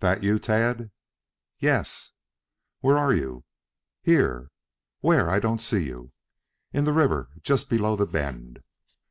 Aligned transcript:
"That 0.00 0.22
you, 0.22 0.38
Tad!" 0.38 0.90
"Y 1.60 1.68
e 1.68 1.68
s." 1.70 2.12
"Where 2.80 2.96
are 2.96 3.12
you!" 3.12 3.44
"Here." 4.00 4.50
"Where? 5.00 5.28
I 5.28 5.38
don't 5.38 5.60
see 5.60 5.84
you." 5.84 6.12
"In 6.72 6.84
the 6.86 6.94
river. 6.94 7.28
Just 7.42 7.68
below 7.68 7.94
the 7.94 8.06
bend." 8.06 8.62